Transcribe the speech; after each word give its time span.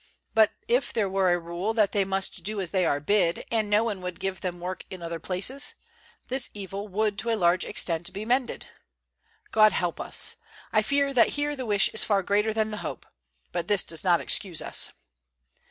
But 0.33 0.51
if 0.67 0.91
there 0.91 1.07
were 1.07 1.31
a 1.31 1.37
rule 1.37 1.75
that 1.75 1.91
they 1.91 2.03
must 2.03 2.41
do 2.41 2.59
as 2.59 2.71
they 2.71 2.87
are 2.87 2.99
bid, 2.99 3.45
and 3.51 3.69
no 3.69 3.83
one 3.83 4.01
would 4.01 4.19
give 4.19 4.41
them 4.41 4.59
work 4.59 4.83
in 4.89 5.03
other 5.03 5.19
places, 5.19 5.75
this 6.27 6.49
evil 6.55 6.87
would 6.87 7.19
to 7.19 7.29
a 7.29 7.37
large 7.37 7.63
extent 7.63 8.11
be 8.11 8.25
mended. 8.25 8.65
God 9.51 9.73
help 9.73 10.01
us! 10.01 10.37
I 10.73 10.81
fear 10.81 11.13
that 11.13 11.29
here 11.37 11.55
the 11.55 11.67
wish 11.67 11.87
is 11.89 12.03
far 12.03 12.23
greater 12.23 12.51
than 12.51 12.71
the 12.71 12.77
hope; 12.77 13.05
but 13.51 13.67
this 13.67 13.83
does 13.83 14.03
not 14.03 14.19
excuse 14.21 14.59
us. 14.59 14.89